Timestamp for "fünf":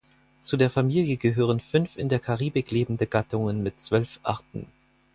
1.59-1.95